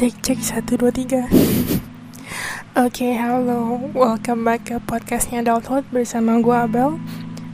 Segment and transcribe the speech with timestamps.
[0.00, 1.28] Cek cek satu dua tiga.
[2.72, 6.96] Oke, halo, welcome back ke podcastnya Adulthood bersama gue Abel.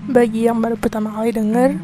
[0.06, 1.74] Bagi yang baru pertama kali denger,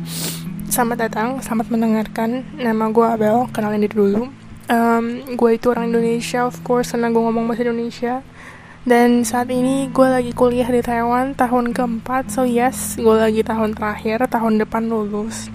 [0.70, 2.46] selamat datang, selamat mendengarkan.
[2.62, 4.30] Nama gue Abel, kenalin diri dulu.
[4.70, 8.22] Um, gue itu orang Indonesia, of course, karena gue ngomong bahasa Indonesia.
[8.86, 13.74] Dan saat ini gue lagi kuliah di Taiwan tahun keempat, so yes, gue lagi tahun
[13.74, 15.50] terakhir, tahun depan lulus.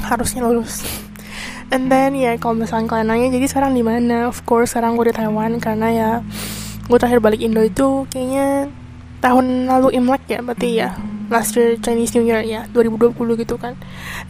[0.00, 1.04] Harusnya lulus.
[1.74, 4.30] And then ya kalau misalnya kalian nanya jadi sekarang di mana?
[4.30, 6.10] Of course sekarang gue di Taiwan karena ya
[6.86, 8.70] gue terakhir balik Indo itu kayaknya
[9.18, 10.94] tahun lalu Imlek ya berarti ya
[11.26, 13.74] last year Chinese New Year ya 2020 gitu kan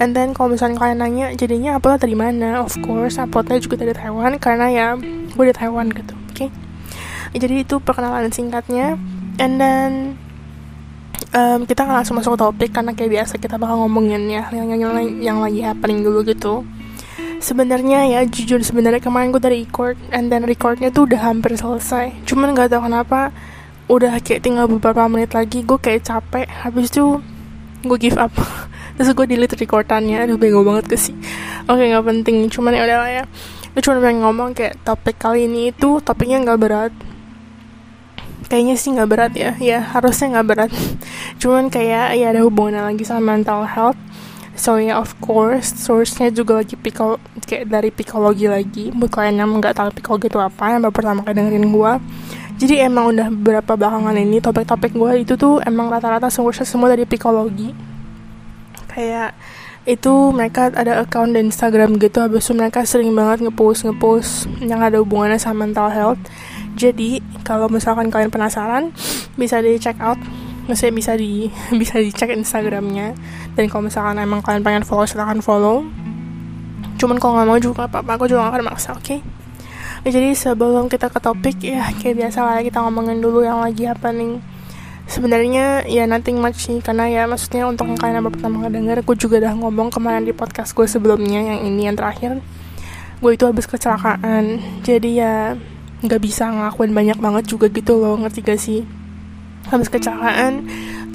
[0.00, 3.92] and then kalau misalnya kalian nanya jadinya upload dari mana of course uploadnya juga dari
[3.92, 4.86] Taiwan karena ya
[5.36, 6.48] gue di Taiwan gitu oke okay?
[7.36, 8.96] jadi itu perkenalan singkatnya
[9.36, 10.16] and then
[11.36, 14.80] um, kita langsung masuk ke topik karena kayak biasa kita bakal ngomongin ya yang, yang,
[14.80, 16.64] yang, yang lagi happening dulu gitu
[17.46, 22.26] sebenarnya ya jujur sebenarnya kemarin gue dari record and then recordnya tuh udah hampir selesai.
[22.26, 23.30] Cuman nggak tahu kenapa
[23.86, 26.50] udah kayak tinggal beberapa menit lagi gue kayak capek.
[26.50, 27.22] Habis itu
[27.86, 28.34] gue give up.
[28.98, 30.26] Terus gue delete recordannya.
[30.26, 31.14] Aduh bego banget ke sih?
[31.70, 32.36] Oke okay, nggak penting.
[32.50, 33.24] Cuman ya udahlah ya.
[33.70, 36.92] Gue cuma pengen ngomong kayak topik kali ini itu topiknya nggak berat.
[38.50, 39.54] Kayaknya sih nggak berat ya.
[39.62, 40.70] Ya harusnya nggak berat.
[41.40, 43.98] Cuman kayak ya ada hubungan lagi sama mental health
[44.56, 45.70] so yeah, of course.
[45.76, 48.90] Source-nya juga lagi pikol kayak dari psikologi lagi.
[48.90, 51.92] Buat kalian yang nggak tahu psikologi itu apa yang baru pertama kali dengerin gue
[52.56, 57.04] jadi emang udah beberapa belakangan ini topik-topik gue itu tuh emang rata-rata source semua dari
[57.04, 57.76] psikologi.
[58.88, 59.36] Kayak
[59.84, 64.80] itu mereka ada account di Instagram gitu habis itu mereka sering banget ngepost ngepost yang
[64.80, 66.20] ada hubungannya sama mental health.
[66.80, 68.88] Jadi kalau misalkan kalian penasaran
[69.36, 70.16] bisa di check out
[70.66, 71.48] maksudnya bisa di
[71.80, 73.14] bisa dicek Instagramnya.
[73.54, 75.86] Dan kalau misalkan emang kalian pengen follow silahkan follow.
[77.00, 79.04] Cuman kalau nggak mau juga apa-apa aku juga gak akan maksa oke?
[79.04, 79.20] Okay?
[80.06, 84.14] jadi sebelum kita ke topik ya kayak biasa lah kita ngomongin dulu yang lagi apa
[84.14, 84.38] nih.
[85.06, 89.14] Sebenarnya ya nothing much sih karena ya maksudnya untuk kalian yang pertama kali denger aku
[89.14, 92.42] juga udah ngomong kemarin di podcast gue sebelumnya yang ini yang terakhir.
[93.22, 94.58] Gue itu habis kecelakaan.
[94.82, 95.54] Jadi ya
[96.02, 98.84] nggak bisa ngelakuin banyak banget juga gitu loh ngerti gak sih
[99.70, 100.66] habis kecelakaan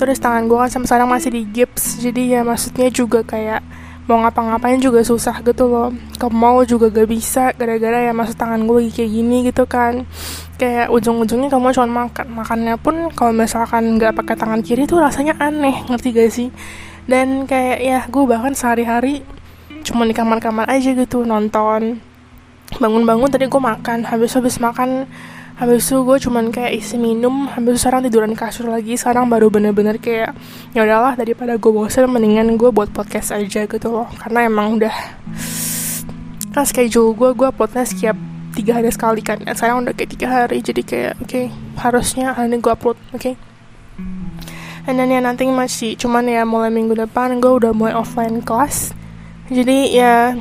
[0.02, 2.02] terus tangan gue kan sampai sekarang masih di gips.
[2.02, 3.62] Jadi ya maksudnya juga kayak
[4.10, 5.94] mau ngapa-ngapain juga susah gitu loh.
[6.18, 10.10] Ke mall juga gak bisa gara-gara ya masuk tangan gue kayak gini gitu kan.
[10.58, 15.38] Kayak ujung-ujungnya kamu cuma makan makannya pun kalau misalkan nggak pakai tangan kiri tuh rasanya
[15.38, 16.50] aneh ngerti gak sih?
[17.06, 19.22] Dan kayak ya gue bahkan sehari-hari
[19.86, 22.02] cuma di kamar-kamar aja gitu nonton.
[22.82, 25.06] Bangun-bangun tadi gue makan habis habis makan
[25.62, 28.98] habis itu gue cuman kayak isi minum habis itu sekarang tiduran kasur lagi.
[28.98, 30.34] Sekarang baru bener-bener kayak
[30.74, 34.10] ya udahlah daripada gue bosan mendingan gue buat podcast aja gitu loh.
[34.18, 34.96] Karena emang udah
[36.58, 38.18] kan schedule gue gue podcast setiap
[38.58, 39.38] tiga hari sekali kan.
[39.38, 41.46] Dan sekarang udah kayak tiga hari jadi kayak oke okay,
[41.78, 43.22] harusnya hari ini gue upload oke.
[43.22, 43.38] Okay?
[44.90, 48.98] and then ya nanti masih cuman ya mulai minggu depan gue udah mulai offline kelas.
[49.52, 50.34] Jadi ya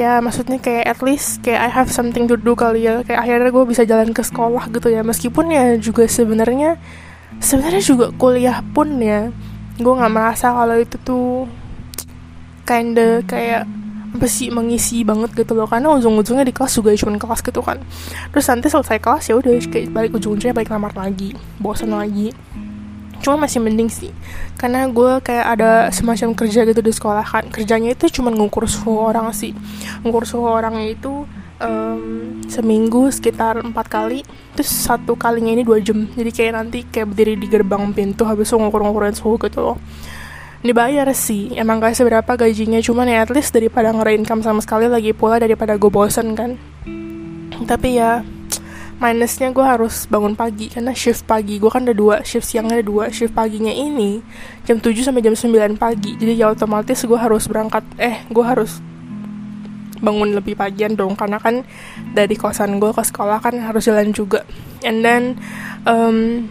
[0.00, 3.04] ya maksudnya kayak at least kayak I have something to do kali ya.
[3.04, 5.04] Kayak akhirnya gue bisa jalan ke sekolah gitu ya.
[5.04, 6.80] Meskipun ya juga sebenarnya
[7.36, 9.28] sebenarnya juga kuliah pun ya
[9.76, 11.44] gue nggak merasa kalau itu tuh
[12.64, 13.68] kinda kayak
[14.10, 15.68] apa sih mengisi banget gitu loh.
[15.68, 17.76] Karena ujung-ujungnya di kelas juga cuma kelas gitu kan.
[18.32, 22.32] Terus nanti selesai kelas ya udah kayak balik ujung-ujungnya balik kamar lagi bosan lagi
[23.20, 24.10] cuma masih mending sih.
[24.56, 27.44] Karena gue kayak ada semacam kerja gitu di sekolah kan.
[27.52, 29.54] Kerjanya itu cuma ngukur suhu orang sih.
[30.02, 31.28] Ngukur suhu orang itu
[31.60, 34.24] um, seminggu sekitar empat kali.
[34.56, 36.08] Terus satu kalinya ini dua jam.
[36.10, 39.76] Jadi kayak nanti kayak berdiri di gerbang pintu habis ngukur-ngukurin suhu gitu loh.
[40.60, 41.56] Dibayar sih.
[41.56, 42.80] Emang gak seberapa gajinya.
[42.84, 46.60] Cuman ya at least daripada ngerain sama sekali lagi pula daripada gue bosen kan.
[47.64, 48.24] Tapi ya
[49.00, 52.86] minusnya gue harus bangun pagi karena shift pagi gue kan ada dua shift siangnya ada
[52.86, 54.20] dua shift paginya ini
[54.68, 56.20] jam 7 sampai jam 9 pagi.
[56.20, 58.84] Jadi ya otomatis gue harus berangkat eh gue harus
[60.00, 61.64] bangun lebih pagian dong karena kan
[62.12, 64.44] dari kosan gue ke sekolah kan harus jalan juga.
[64.84, 65.40] And then
[65.88, 66.48] um,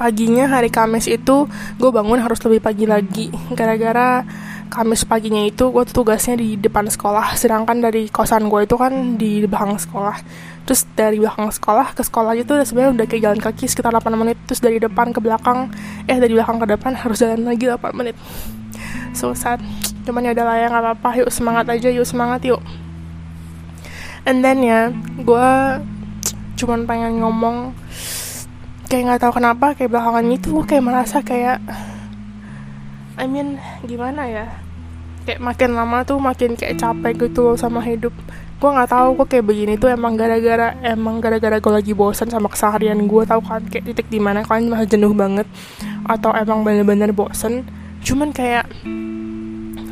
[0.00, 1.44] paginya hari Kamis itu
[1.76, 3.28] gue bangun harus lebih pagi lagi.
[3.52, 4.24] Gara-gara
[4.72, 7.36] Kamis paginya itu gue tugasnya di depan sekolah.
[7.36, 10.16] Sedangkan dari kosan gue itu kan di belakang sekolah.
[10.64, 14.40] Terus dari belakang sekolah ke sekolah itu sebenarnya udah kayak jalan kaki sekitar 8 menit.
[14.48, 15.68] Terus dari depan ke belakang
[16.08, 18.16] eh dari belakang ke depan harus jalan lagi 8 menit.
[19.12, 19.60] So sad.
[20.08, 21.10] Cuman ya udah lah ya nggak apa-apa.
[21.20, 21.92] Yuk semangat aja.
[21.92, 22.64] Yuk semangat yuk.
[24.24, 24.88] And then ya
[25.20, 25.48] gue
[26.56, 27.76] cuman pengen ngomong
[28.86, 31.58] kayak nggak tahu kenapa kayak belakangan itu kayak merasa kayak
[33.18, 34.61] I mean gimana ya
[35.22, 38.12] kayak makin lama tuh makin kayak capek gitu loh sama hidup.
[38.62, 42.46] Gue nggak tahu kok kayak begini tuh emang gara-gara emang gara-gara gue lagi bosan sama
[42.46, 43.62] keseharian gue tahu kan?
[43.66, 45.46] Kayak titik di mana kalian masih jenuh banget
[46.06, 47.62] atau emang bener-bener bosan
[48.02, 48.66] cuman kayak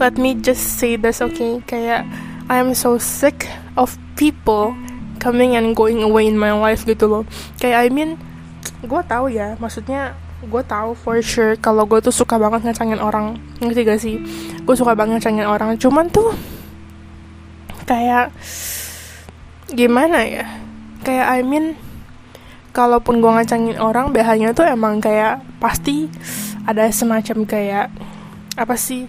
[0.02, 1.62] let me just say this okay?
[1.66, 2.06] Kayak
[2.50, 3.46] I am so sick
[3.78, 4.74] of people
[5.22, 7.24] coming and going away in my life gitu loh.
[7.58, 8.18] Kayak I mean
[8.80, 13.36] gue tahu ya maksudnya gue tahu for sure kalau gue tuh suka banget ngecengin orang.
[13.60, 14.16] Ngerti gak sih?
[14.64, 15.76] Gue suka banget ngecengin orang.
[15.76, 16.32] Cuman tuh
[17.84, 18.32] kayak
[19.68, 20.46] gimana ya?
[21.04, 21.76] Kayak I mean
[22.72, 26.08] kalaupun gue ngecengin orang biasanya tuh emang kayak pasti
[26.64, 27.86] ada semacam kayak
[28.56, 29.04] apa sih?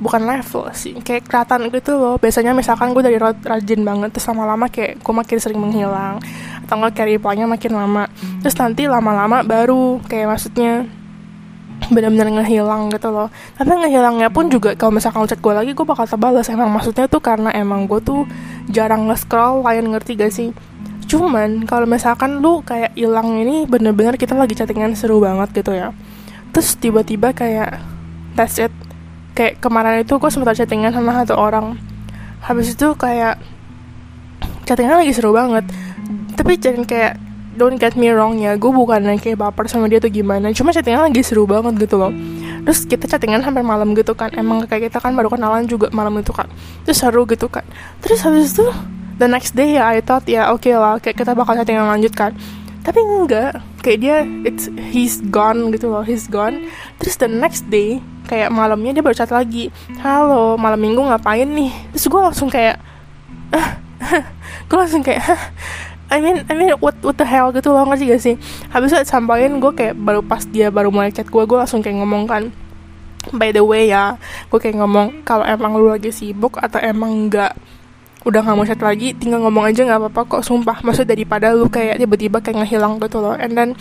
[0.00, 0.96] Bukan level sih.
[1.00, 2.16] Kayak kelihatan gitu loh.
[2.20, 6.20] Biasanya misalkan gue dari rajin banget terus lama-lama kayak gue makin sering menghilang
[6.70, 8.06] atau nggak carry poinnya makin lama.
[8.46, 10.86] Terus nanti lama-lama baru kayak maksudnya
[11.90, 13.26] benar-benar ngehilang gitu loh.
[13.58, 16.70] Tapi ngehilangnya pun juga kalau misalkan chat gue lagi gue bakal terbalas emang.
[16.70, 18.22] Maksudnya tuh karena emang gue tuh
[18.70, 20.54] jarang nge-scroll lain ngerti gak sih?
[21.10, 25.90] Cuman kalau misalkan lu kayak hilang ini bener-bener kita lagi chattingan seru banget gitu ya.
[26.54, 27.82] Terus tiba-tiba kayak
[28.38, 28.70] that's it.
[29.34, 31.74] Kayak kemarin itu gue sempat chattingan sama satu orang.
[32.46, 33.42] Habis itu kayak
[34.70, 35.66] chattingan lagi seru banget
[36.40, 37.20] tapi jangan kayak
[37.60, 40.48] don't get me wrong ya gue bukan yang kayak baper sama dia tuh gimana.
[40.56, 42.08] Cuma chattingan lagi seru banget gitu loh.
[42.64, 44.32] Terus kita chattingan sampai malam gitu kan.
[44.32, 46.48] Emang kayak kita kan baru kenalan juga malam itu kan.
[46.88, 47.60] Terus seru gitu kan.
[48.00, 48.64] Terus habis itu
[49.20, 52.16] the next day ya I thought ya oke okay lah kayak kita bakal chattingan lanjut
[52.16, 52.32] kan.
[52.80, 53.60] Tapi enggak.
[53.84, 54.16] Kayak dia
[54.48, 56.64] it's he's gone gitu loh he's gone.
[57.04, 58.00] Terus the next day
[58.32, 59.68] kayak malamnya dia baru chat lagi.
[60.00, 61.68] Halo malam minggu ngapain nih?
[61.92, 62.80] Terus gue langsung kayak
[63.52, 63.76] ah,
[64.72, 65.20] gue langsung kayak
[66.10, 68.34] I mean I mean what what the hell gitu loh ngerti gak sih?
[68.74, 72.02] Habis itu sampaikan gue kayak baru pas dia baru mulai chat gue gue langsung kayak
[72.02, 72.50] ngomong kan
[73.30, 74.18] by the way ya
[74.50, 77.54] gue kayak ngomong kalau emang lu lagi sibuk atau emang enggak
[78.20, 80.84] udah nggak mau chat lagi tinggal ngomong aja nggak apa-apa kok sumpah.
[80.84, 83.72] Maksud daripada lu kayak tiba-tiba kayak ngehilang gitu loh and then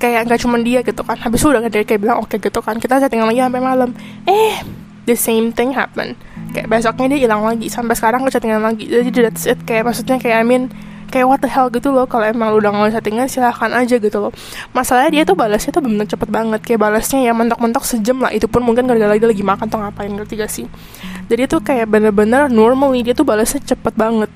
[0.00, 1.20] kayak nggak cuma dia gitu kan.
[1.20, 2.80] Habis udah dari kayak bilang oke okay, gitu kan.
[2.80, 3.92] Kita chatting lagi sampai malam.
[4.24, 4.64] Eh
[5.04, 6.16] the same thing happen.
[6.56, 8.88] Kayak besoknya dia hilang lagi sampai sekarang gue chattingan lagi.
[8.88, 9.60] Jadi that's it.
[9.68, 10.72] Kayak maksudnya kayak I mean
[11.12, 14.16] kayak what the hell gitu loh kalau emang lu udah nggak chattingan silahkan aja gitu
[14.16, 14.32] loh.
[14.72, 18.48] Masalahnya dia tuh balasnya tuh bener cepet banget kayak balasnya ya mentok-mentok sejam lah itu
[18.48, 20.64] pun mungkin gara-gara dia lagi makan atau ngapain ngerti gak sih?
[21.28, 24.32] Jadi tuh kayak bener-bener normally dia tuh balasnya cepet banget.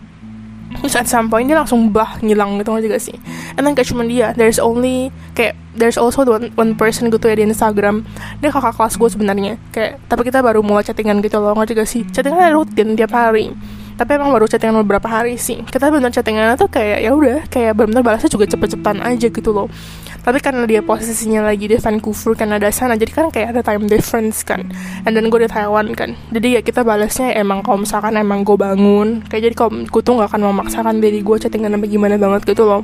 [0.76, 3.17] Terus at some point dia langsung bah ngilang gitu aja gak sih?
[3.56, 7.49] And kayak cuma dia there's only kayak there's also one, one person gitu ya di
[7.49, 8.05] Instagram.
[8.44, 11.88] Dia kakak kelas gue sebenarnya kayak tapi kita baru mulai chattingan gitu loh ngerti gak
[11.88, 12.02] sih?
[12.12, 13.56] Chattingan rutin tiap hari
[13.97, 15.65] tapi emang baru chattingan beberapa hari sih.
[15.65, 19.73] Kita bener chattingan tuh kayak ya udah kayak bener-bener balasnya juga cepet-cepetan aja gitu loh.
[20.21, 24.45] Tapi karena dia posisinya lagi di Vancouver Kanada sana jadi kan kayak ada time difference
[24.45, 24.69] kan.
[25.09, 26.13] And then gue di Taiwan kan.
[26.29, 30.13] Jadi ya kita balasnya emang kalau misalkan emang gue bangun kayak jadi kalau gue tuh
[30.19, 32.83] gak akan memaksakan diri gue chattingan sampai gimana banget gitu loh.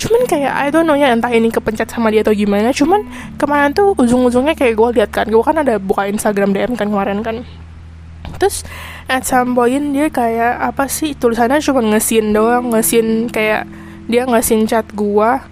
[0.00, 3.04] Cuman kayak I don't know ya entah ini kepencet sama dia atau gimana cuman
[3.36, 7.20] kemarin tuh ujung-ujungnya kayak gue lihat kan gue kan ada buka Instagram DM kan kemarin
[7.20, 7.44] kan
[8.40, 8.64] terus
[9.04, 13.68] at some point dia kayak apa sih tulisannya cuma ngesin doang ngesin kayak
[14.08, 15.44] dia ngesin chat gua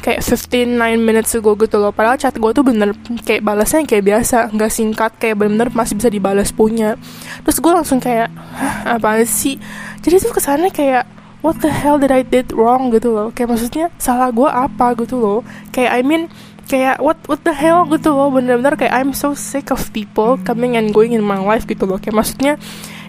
[0.00, 1.92] kayak 15 9 minutes ago gitu loh.
[1.92, 6.08] Padahal chat gua tuh bener kayak balasnya kayak biasa nggak singkat kayak bener-bener masih bisa
[6.08, 6.96] dibalas punya.
[7.44, 9.60] Terus gua langsung kayak Hah, apa sih?
[10.00, 11.04] Jadi tuh kesannya kayak
[11.44, 12.90] what the hell did I did wrong?
[12.90, 13.28] gitu loh.
[13.30, 15.40] Kayak maksudnya salah gua apa gitu loh.
[15.70, 16.32] Kayak I mean
[16.70, 18.30] kayak what what the hell gitu loh.
[18.30, 21.98] Bener-bener kayak I'm so sick of people coming and going in my life gitu loh.
[21.98, 22.54] Kayak maksudnya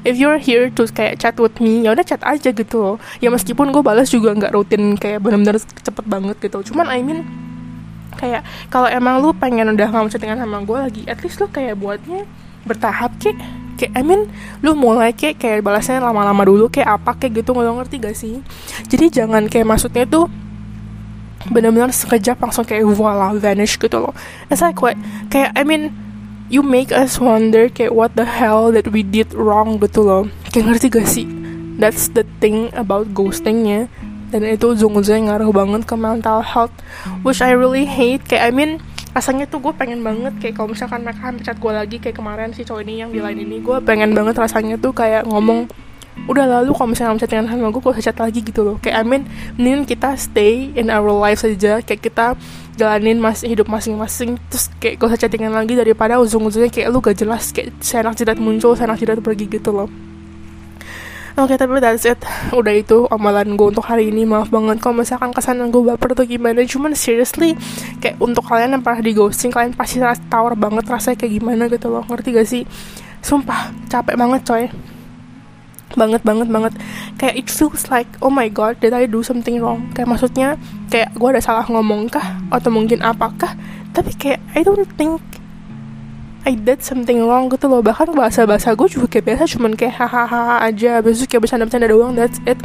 [0.01, 2.97] if you're here to kayak chat with me ya udah chat aja gitu loh.
[3.21, 7.21] Ya meskipun gue balas juga nggak rutin kayak bener-bener cepet banget gitu cuman I mean
[8.17, 8.41] kayak
[8.73, 11.77] kalau emang lu pengen udah nggak mau chattingan sama gue lagi at least lu kayak
[11.77, 12.25] buatnya
[12.65, 13.37] bertahap kayak
[13.77, 14.29] kayak I mean
[14.61, 17.57] lu mulai kayak kayak balasnya lama-lama dulu kayak apa kayak gitu.
[17.57, 18.35] Nggak ngerti gak sih?
[18.89, 20.29] Jadi jangan kayak maksudnya tuh
[21.49, 24.13] benar-benar sekejap langsung kayak voila vanish gitu loh.
[24.51, 24.99] It's like what
[25.33, 25.95] kayak I mean
[26.51, 30.23] you make us wonder kayak what the hell that we did wrong gitu loh.
[30.51, 31.27] Kayak ngerti gak sih?
[31.81, 33.89] That's the thing about ghostingnya.
[34.31, 36.75] Dan itu ujung-ujungnya ngaruh banget ke mental health
[37.25, 38.23] which I really hate.
[38.27, 38.71] Kayak I mean
[39.11, 42.63] rasanya tuh gue pengen banget kayak kalau misalkan mereka hampir gue lagi kayak kemarin si
[42.63, 45.67] cowok ini yang di line ini gue pengen banget rasanya tuh kayak ngomong
[46.29, 48.75] udah lalu kalau misalnya kamu chattingan sama gue gue chat lagi gitu loh.
[48.77, 49.23] Kayak I mean
[49.57, 52.37] mending kita stay in our life saja kayak kita
[52.77, 54.37] jalanin masih hidup masing-masing.
[54.51, 58.37] Terus kayak gak usah chattingan lagi daripada ujung-ujungnya kayak lu gak jelas kayak seenak jidat
[58.37, 59.89] muncul seenak jidat pergi gitu loh.
[61.39, 62.19] Oke okay, tapi that's it.
[62.51, 64.27] Udah itu omelan gue untuk hari ini.
[64.27, 66.59] Maaf banget kalau misalkan kesan gue baper tuh gimana.
[66.67, 67.55] Cuman seriously
[68.03, 71.87] Kayak untuk kalian yang pernah di ghosting Kalian pasti tahu banget rasanya kayak gimana gitu
[71.87, 72.03] loh.
[72.03, 72.63] Ngerti gak sih?
[73.23, 74.65] Sumpah capek banget coy
[75.95, 76.73] banget banget banget.
[77.17, 79.89] Kayak it feels like oh my god did I do something wrong?
[79.95, 80.59] Kayak maksudnya
[80.91, 82.41] kayak gue ada salah ngomong kah?
[82.51, 83.55] Atau mungkin apakah
[83.91, 85.19] tapi kayak I don't think
[86.41, 87.85] I did something wrong gitu loh.
[87.85, 90.97] Bahkan bahasa bahasa gue juga kayak biasa cuman kayak hahaha aja.
[90.97, 92.57] Habis itu kayak bercanda bercanda doang that's it.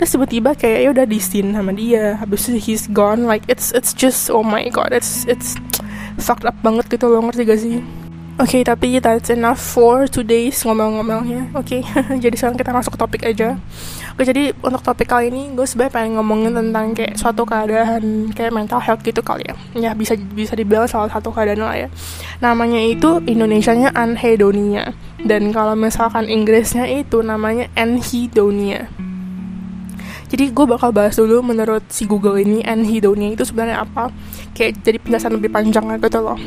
[0.00, 2.16] Terus tiba-tiba kayak ya udah di scene sama dia.
[2.16, 3.28] Habis itu he's gone.
[3.28, 5.60] Like it's it's just oh my god it's it's
[6.16, 7.20] fucked up banget gitu loh.
[7.20, 8.07] Ngerti gak sih
[8.38, 11.50] Oke, okay, tapi that's enough for today's ngomel-ngomelnya.
[11.58, 12.14] Oke, okay.
[12.22, 13.58] jadi sekarang kita masuk ke topik aja.
[14.14, 18.30] Oke, okay, jadi untuk topik kali ini gue sebenarnya pengen ngomongin tentang kayak suatu keadaan
[18.30, 19.58] kayak mental health gitu kali ya.
[19.74, 21.88] Ya bisa bisa dibilang salah satu keadaan lah ya.
[22.38, 24.94] Namanya itu Indonesianya anhedonia
[25.26, 28.86] dan kalau misalkan Inggrisnya itu namanya anhedonia.
[30.30, 34.14] Jadi gue bakal bahas dulu menurut si Google ini anhedonia itu sebenarnya apa.
[34.54, 36.38] Kayak jadi penjelasan lebih panjang gitu loh.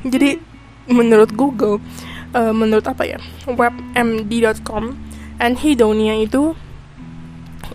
[0.00, 0.48] Jadi
[0.90, 1.78] menurut Google
[2.34, 4.98] uh, menurut apa ya webmd.com
[5.40, 6.54] anhedonia itu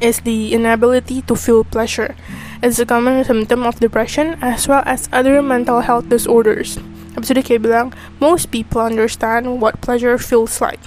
[0.03, 2.15] is the inability to feel pleasure.
[2.61, 6.75] It's a common symptom of depression as well as other mental health disorders.
[7.15, 10.83] Habis itu dia bilang, most people understand what pleasure feels like.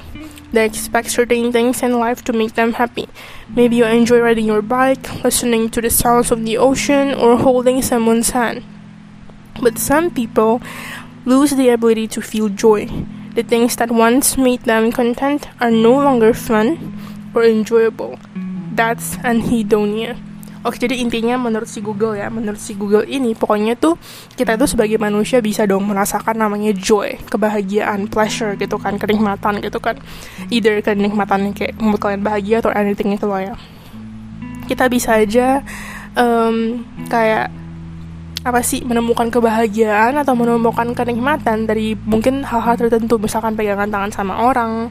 [0.52, 3.08] They expect certain things in life to make them happy.
[3.52, 7.80] Maybe you enjoy riding your bike, listening to the sounds of the ocean, or holding
[7.84, 8.64] someone's hand.
[9.60, 10.60] But some people
[11.28, 12.88] lose the ability to feel joy.
[13.36, 16.80] The things that once made them content are no longer fun
[17.36, 18.16] or enjoyable.
[18.72, 20.16] That's anhedonia.
[20.66, 23.94] Oke, jadi intinya menurut si Google ya, menurut si Google ini pokoknya tuh
[24.34, 29.78] kita tuh sebagai manusia bisa dong merasakan namanya joy, kebahagiaan, pleasure gitu kan, kenikmatan gitu
[29.78, 30.00] kan.
[30.50, 33.54] Either kenikmatan kayak membuat kalian bahagia atau anything itu loh ya.
[34.66, 35.62] Kita bisa aja
[36.18, 37.67] um, kayak
[38.48, 44.40] apa sih menemukan kebahagiaan atau menemukan kenikmatan dari mungkin hal-hal tertentu misalkan pegangan tangan sama
[44.40, 44.88] orang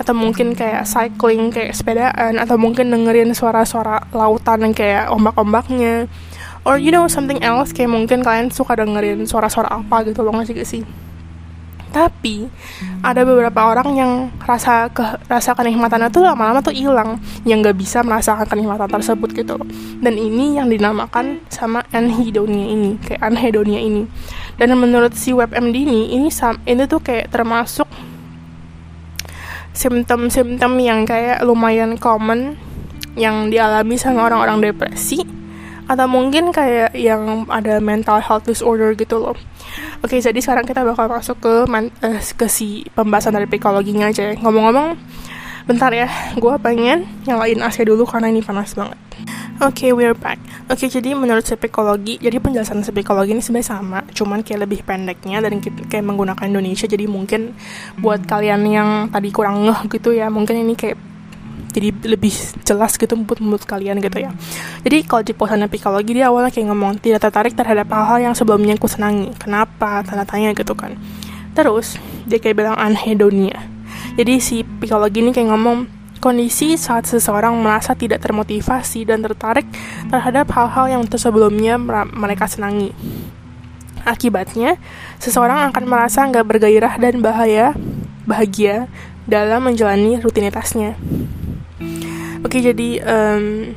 [0.00, 6.08] atau mungkin kayak cycling kayak sepedaan atau mungkin dengerin suara-suara lautan yang kayak ombak-ombaknya.
[6.64, 10.64] Or you know something else kayak mungkin kalian suka dengerin suara-suara apa gitu loh nggak
[10.64, 11.03] sih
[11.94, 12.50] tapi
[13.06, 18.02] ada beberapa orang yang rasa ke rasa kenikmatannya tuh lama-lama tuh hilang yang nggak bisa
[18.02, 19.54] merasakan kenikmatan tersebut gitu.
[20.02, 24.10] Dan ini yang dinamakan sama anhedonia ini kayak anhedonia ini.
[24.58, 26.26] Dan menurut si WebMD ini ini
[26.66, 27.86] ini tuh kayak termasuk
[29.70, 32.58] simptom-simptom yang kayak lumayan common
[33.14, 35.22] yang dialami sama orang-orang depresi
[35.84, 39.38] atau mungkin kayak yang ada mental health disorder gitu loh.
[40.04, 44.30] Oke, jadi sekarang kita bakal masuk ke man, uh, ke si pembahasan dari psikologinya aja.
[44.30, 44.34] Ya.
[44.38, 44.98] Ngomong-ngomong,
[45.64, 49.00] bentar ya, gue pengen nyalain AC dulu karena ini panas banget.
[49.62, 50.42] Oke, okay, we're back.
[50.66, 55.38] Oke, okay, jadi menurut psikologi, jadi penjelasan psikologi ini sebenarnya sama, cuman kayak lebih pendeknya
[55.38, 56.90] dan kayak menggunakan Indonesia.
[56.90, 57.54] Jadi mungkin
[58.02, 61.13] buat kalian yang tadi kurang ngeh gitu ya, mungkin ini kayak
[61.74, 62.30] jadi lebih
[62.62, 64.30] jelas gitu buat menurut kalian gitu ya.
[64.86, 68.78] Jadi kalau di posan psikologi dia awalnya kayak ngomong tidak tertarik terhadap hal-hal yang sebelumnya
[68.78, 69.34] aku senangi.
[69.42, 70.06] Kenapa?
[70.06, 70.94] Tanda tanya gitu kan.
[71.52, 71.98] Terus
[72.30, 73.74] dia kayak bilang anhedonia
[74.14, 75.90] jadi si psikologi ini kayak ngomong
[76.22, 79.66] kondisi saat seseorang merasa tidak termotivasi dan tertarik
[80.08, 81.76] terhadap hal-hal yang sebelumnya
[82.14, 82.94] mereka senangi.
[84.06, 84.78] Akibatnya,
[85.18, 87.74] seseorang akan merasa nggak bergairah dan bahaya,
[88.22, 88.86] bahagia
[89.26, 90.94] dalam menjalani rutinitasnya
[92.44, 93.74] oke jadi um,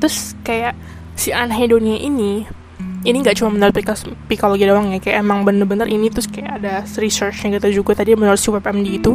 [0.00, 0.74] terus kayak
[1.16, 2.44] si anhedonia ini
[3.06, 3.74] ini nggak cuma menurut
[4.26, 8.36] psikologi doang ya kayak emang bener-bener ini terus kayak ada researchnya gitu juga tadi menurut
[8.36, 9.14] si WebMD itu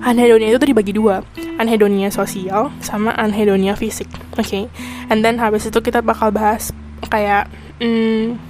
[0.00, 1.20] anhedonia itu tuh dibagi dua
[1.60, 4.64] anhedonia sosial sama anhedonia fisik oke okay?
[5.12, 6.72] and then habis itu kita bakal bahas
[7.12, 7.52] kayak
[7.84, 8.40] hmm,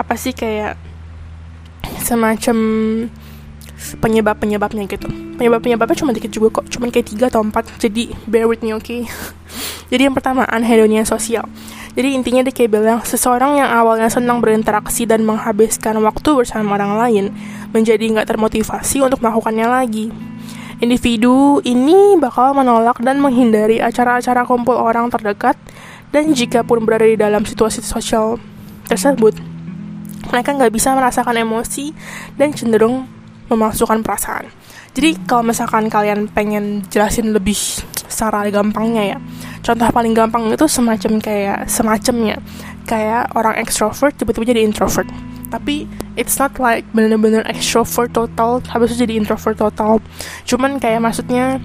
[0.00, 0.80] apa sih kayak
[2.00, 2.56] semacam
[4.00, 8.60] penyebab-penyebabnya gitu penyebab-penyebabnya cuma dikit juga kok cuma kayak tiga atau empat jadi bear with
[8.60, 9.08] me oke okay?
[9.90, 11.48] jadi yang pertama anhedonia sosial
[11.96, 16.92] jadi intinya dia kayak bilang seseorang yang awalnya senang berinteraksi dan menghabiskan waktu bersama orang
[17.00, 17.24] lain
[17.72, 20.12] menjadi nggak termotivasi untuk melakukannya lagi
[20.84, 25.56] individu ini bakal menolak dan menghindari acara-acara kumpul orang terdekat
[26.12, 28.36] dan jika pun berada di dalam situasi sosial
[28.86, 29.34] tersebut
[30.30, 31.96] mereka nggak bisa merasakan emosi
[32.38, 33.08] dan cenderung
[33.50, 34.46] memasukkan perasaan.
[34.90, 37.56] Jadi kalau misalkan kalian pengen jelasin lebih
[38.10, 39.18] secara gampangnya ya,
[39.62, 42.42] contoh paling gampang itu semacam kayak semacamnya
[42.90, 45.06] kayak orang extrovert tiba-tiba jadi introvert.
[45.50, 50.02] Tapi it's not like bener-bener extrovert total habis itu jadi introvert total.
[50.46, 51.62] Cuman kayak maksudnya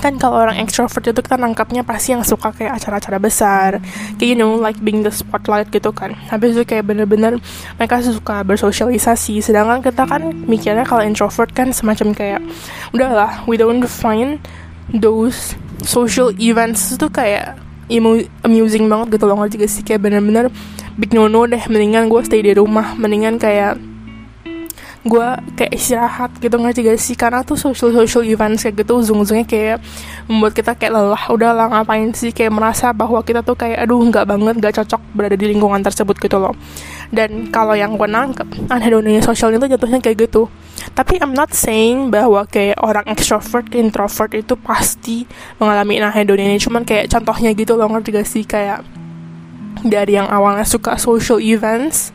[0.00, 3.70] kan kalau orang extrovert itu kita nangkapnya pasti yang suka kayak acara-acara besar.
[4.16, 6.16] Kayak you know like being the spotlight gitu kan.
[6.32, 7.36] Habis itu kayak bener-bener
[7.76, 9.44] mereka suka bersosialisasi.
[9.44, 12.40] Sedangkan kita kan mikirnya kalau introvert kan semacam kayak
[12.96, 14.40] udahlah we don't find
[14.90, 15.52] those
[15.84, 16.96] social events.
[16.96, 17.60] Itu kayak
[18.42, 19.36] amusing banget gitu loh.
[19.36, 19.82] Ngerti gak sih?
[19.84, 20.48] Kayak bener-bener
[20.96, 21.60] big no no deh.
[21.68, 22.96] Mendingan gue stay di rumah.
[22.96, 23.76] Mendingan kayak
[25.00, 27.16] gue kayak istirahat gitu ngerti gak sih?
[27.16, 29.78] Karena tuh social social events kayak gitu ujung-ujungnya kayak
[30.28, 31.22] membuat kita kayak lelah.
[31.32, 32.36] Udah lah ngapain sih?
[32.36, 36.20] Kayak merasa bahwa kita tuh kayak aduh nggak banget nggak cocok berada di lingkungan tersebut
[36.20, 36.52] gitu loh.
[37.08, 40.52] Dan kalau yang gue nangkep anhedonia sosial itu jatuhnya kayak gitu.
[40.92, 45.24] Tapi I'm not saying bahwa kayak orang extrovert introvert itu pasti
[45.56, 46.60] mengalami anhedonia ini.
[46.60, 48.44] Cuman kayak contohnya gitu loh ngerti sih?
[48.44, 48.84] Kayak
[49.80, 52.12] dari yang awalnya suka social events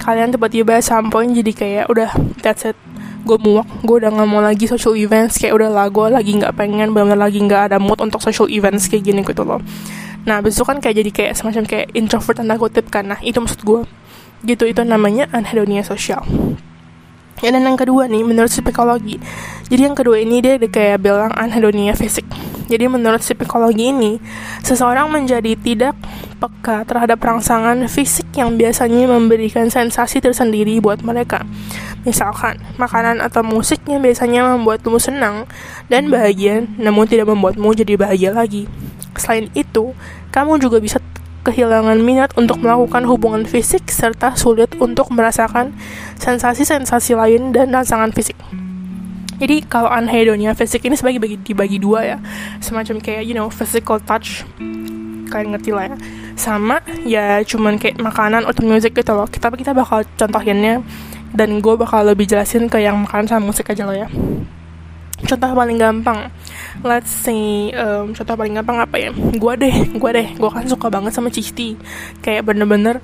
[0.00, 2.10] kalian tiba-tiba sampoin jadi kayak udah
[2.40, 2.76] that's it.
[3.26, 3.66] Gue muak.
[3.82, 5.40] Gue udah nggak mau lagi social events.
[5.42, 8.86] Kayak udah lah gue lagi nggak pengen benar lagi nggak ada mood untuk social events
[8.86, 9.58] kayak gini gitu loh.
[10.26, 13.10] Nah besok kan kayak jadi kayak semacam kayak introvert tanda kutip kan.
[13.10, 13.80] Nah itu maksud gue
[14.46, 16.22] gitu itu namanya anhedonia sosial
[17.44, 19.20] ya dan yang kedua nih menurut psikologi
[19.68, 22.24] jadi yang kedua ini dia kayak bilang anhedonia fisik
[22.66, 24.18] jadi menurut psikologi ini
[24.66, 25.94] seseorang menjadi tidak
[26.36, 31.46] peka terhadap rangsangan fisik yang biasanya memberikan sensasi tersendiri buat mereka.
[32.02, 35.46] Misalkan, makanan atau musik yang biasanya membuatmu senang
[35.90, 38.66] dan bahagia, namun tidak membuatmu jadi bahagia lagi.
[39.16, 39.96] Selain itu,
[40.30, 41.00] kamu juga bisa
[41.46, 45.70] kehilangan minat untuk melakukan hubungan fisik serta sulit untuk merasakan
[46.18, 48.34] sensasi-sensasi lain dan rangsangan fisik.
[49.38, 52.18] Jadi kalau anhedonia fisik ini sebagai bagi dibagi dua ya,
[52.58, 54.42] semacam kayak you know physical touch,
[55.30, 55.96] kalian ngerti lah ya.
[56.34, 59.28] Sama ya cuman kayak makanan atau musik gitu loh.
[59.28, 60.82] Kita kita bakal contohinnya
[61.36, 64.08] dan gue bakal lebih jelasin ke yang makanan sama musik aja loh ya
[65.16, 66.28] contoh paling gampang
[66.84, 69.10] let's say um, contoh paling gampang apa ya?
[69.14, 70.28] Gue deh gue deh.
[70.36, 71.78] Gue kan suka banget sama cisti.
[72.20, 73.00] Kayak bener-bener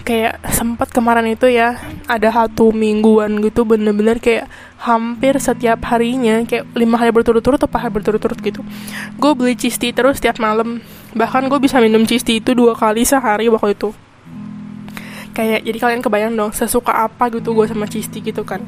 [0.00, 1.76] kayak sempat kemarin itu ya
[2.08, 4.48] ada satu mingguan gitu bener-bener kayak
[4.80, 8.64] hampir setiap harinya kayak lima hari berturut-turut atau hari berturut-turut gitu.
[9.20, 10.80] Gue beli tea terus setiap malam.
[11.12, 13.92] Bahkan gue bisa minum tea itu dua kali sehari waktu itu.
[15.30, 18.64] Kayak jadi kalian kebayang dong sesuka apa gitu gue sama tea gitu kan.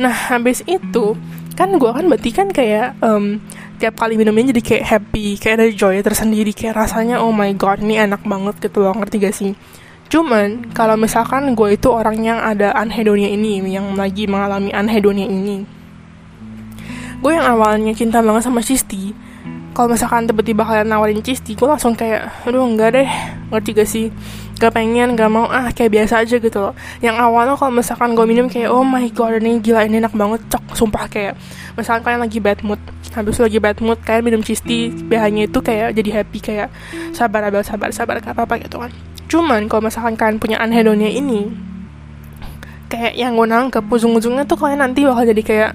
[0.00, 1.14] Nah habis itu
[1.60, 3.36] kan gue kan berarti kan kayak um,
[3.76, 7.84] tiap kali minumnya jadi kayak happy kayak ada joy tersendiri kayak rasanya oh my god
[7.84, 9.52] ini enak banget gitu loh ngerti gak sih
[10.10, 15.62] Cuman kalau misalkan gue itu orang yang ada anhedonia ini, yang lagi mengalami anhedonia ini,
[17.22, 19.14] gue yang awalnya cinta banget sama Cisti,
[19.70, 23.06] kalau misalkan tiba-tiba kalian nawarin Cisti, gue langsung kayak, aduh enggak deh,
[23.54, 24.06] ngerti gak sih?
[24.60, 26.76] Gak pengen, gak mau, ah kayak biasa aja gitu loh.
[27.00, 30.44] Yang awalnya kalau misalkan gue minum kayak, oh my god ini gila ini enak banget,
[30.52, 31.32] cok, sumpah kayak,
[31.80, 32.80] misalkan kalian lagi bad mood,
[33.16, 36.68] habis lagi bad mood, kalian minum Cisti, pH-nya itu kayak jadi happy, kayak
[37.16, 38.92] sabar abel, sabar, sabar, gak apa-apa gitu kan
[39.30, 41.46] cuman kalau misalkan kalian punya anhedonia ini
[42.90, 45.70] kayak yang gue nangkep ujung-ujungnya tuh kalian nanti bakal jadi kayak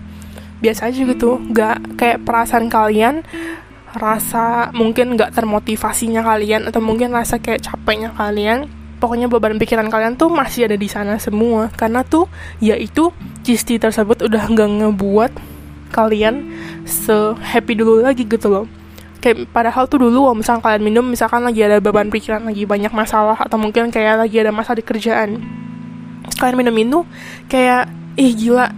[0.59, 3.23] biasa aja gitu gak kayak perasaan kalian
[3.95, 8.67] rasa mungkin gak termotivasinya kalian atau mungkin rasa kayak capeknya kalian
[8.99, 11.71] pokoknya beban pikiran kalian tuh masih ada di sana semua.
[11.73, 12.27] Karena tuh
[12.59, 13.11] yaitu
[13.45, 15.31] cisti tersebut udah gak ngebuat
[15.93, 16.51] kalian
[16.83, 18.65] se happy dulu lagi gitu loh.
[19.23, 22.93] Kayak padahal tuh dulu kalau misalkan kalian minum misalkan lagi ada beban pikiran lagi banyak
[22.93, 25.41] masalah atau mungkin kayak lagi ada masalah di kerjaan.
[26.35, 26.99] Kalian minum itu
[27.47, 28.69] kayak ih gila.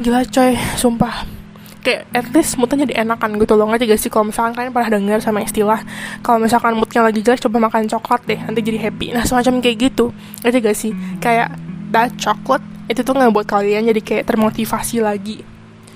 [0.00, 0.56] Gila coy.
[0.78, 1.41] Sumpah
[1.82, 3.66] kayak at least moodnya jadi enakan gitu loh.
[3.68, 4.10] Ngerti gak sih?
[4.10, 5.82] Kalau misalkan kalian pernah dengar sama istilah
[6.22, 9.12] kalau misalkan moodnya lagi jelek coba makan coklat deh nanti jadi happy.
[9.12, 10.14] Nah semacam kayak gitu.
[10.46, 10.92] Ngerti gak sih?
[11.18, 11.58] Kayak
[11.90, 15.42] that chocolate itu tuh nggak buat kalian jadi kayak termotivasi lagi.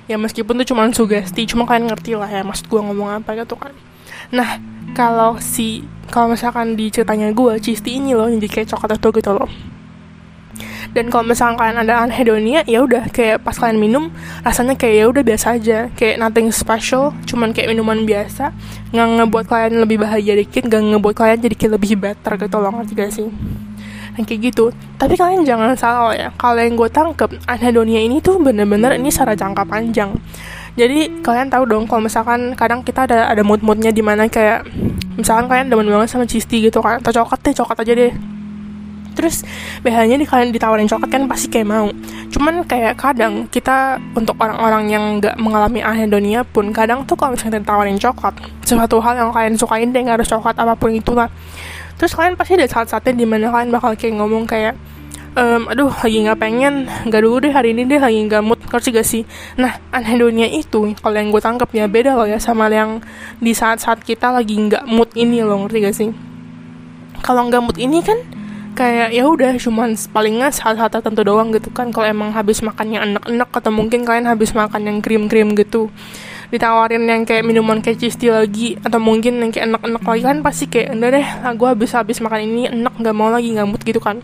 [0.06, 3.54] Ya meskipun tuh cuma sugesti cuma kalian ngerti lah ya maksud gue ngomong apa gitu
[3.58, 3.74] kan.
[4.30, 4.58] Nah
[4.94, 9.32] kalau si kalau misalkan di ceritanya gue cisti ini loh jadi kayak coklat itu gitu
[9.34, 9.50] loh
[10.96, 14.08] dan kalau misalkan kalian ada anhedonia ya udah kayak pas kalian minum
[14.40, 15.78] rasanya kayak ya udah biasa aja.
[15.92, 18.48] Kayak nothing special cuman kayak minuman biasa.
[18.96, 22.72] Nggak ngebuat kalian lebih bahagia dikit nggak ngebuat kalian jadi kayak lebih better gitu loh
[22.72, 23.28] ngerti gak sih?
[24.16, 24.64] Yang kayak gitu.
[24.96, 29.36] Tapi kalian jangan salah ya kalau yang gue tangkep anhedonia ini tuh bener-bener ini secara
[29.36, 30.16] jangka panjang.
[30.80, 34.64] Jadi kalian tahu dong kalau misalkan kadang kita ada ada mood moodnya di mana kayak
[35.20, 38.35] misalkan kalian demen banget sama cisti gitu kan atau coklat deh coklat aja deh
[39.16, 39.42] terus
[39.80, 39.88] di
[40.28, 41.88] kalian ditawarin coklat kan pasti kayak mau.
[42.28, 47.64] Cuman kayak kadang kita untuk orang-orang yang nggak mengalami anedonia pun kadang tuh kalau misalnya
[47.64, 51.32] ditawarin coklat sesuatu hal yang kalian sukain deh harus coklat apa pun itulah.
[51.96, 54.76] Terus kalian pasti ada saat-saatnya di mana kalian bakal kayak ngomong kayak
[55.32, 56.74] um, aduh lagi nggak pengen
[57.08, 58.60] nggak dulu deh hari ini deh lagi nggak mood.
[58.66, 59.22] Ngerti gak sih?
[59.56, 63.00] Nah anhedonia itu kalau yang gue tangkap ya beda loh ya sama yang
[63.40, 66.10] di saat-saat kita lagi nggak mood ini loh ngerti gak sih?
[67.24, 68.18] Kalau nggak mood ini kan
[68.76, 71.88] kayak ya udah cuman paling nggak saat-saat tertentu doang gitu kan.
[71.88, 75.88] Kalau emang habis makan yang enak-enak atau mungkin kalian habis makan yang krim-krim gitu
[76.46, 80.38] ditawarin yang kayak minuman kayak cheese tea lagi atau mungkin yang kayak enak-enak lagi kan
[80.46, 81.26] pasti kayak udah deh
[81.58, 84.22] gue habis habis makan ini enak nggak mau lagi nggak mood gitu kan.